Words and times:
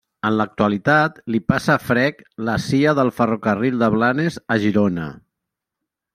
En 0.27 0.31
l'actualitat, 0.37 1.19
li 1.35 1.41
passa 1.53 1.75
a 1.75 1.81
frec 1.89 2.23
la 2.47 2.57
cia 2.65 2.95
del 3.01 3.13
ferrocarril 3.19 3.79
de 3.85 3.91
Blanes 3.99 4.41
a 4.57 4.61
Girona. 4.67 5.07